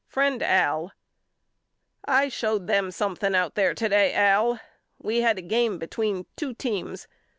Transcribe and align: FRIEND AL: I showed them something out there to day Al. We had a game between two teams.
FRIEND 0.07 0.41
AL: 0.41 0.93
I 2.05 2.27
showed 2.27 2.65
them 2.65 2.89
something 2.89 3.35
out 3.35 3.53
there 3.53 3.75
to 3.75 3.87
day 3.87 4.15
Al. 4.15 4.59
We 4.97 5.21
had 5.21 5.37
a 5.37 5.43
game 5.43 5.77
between 5.77 6.25
two 6.35 6.55
teams. 6.55 7.07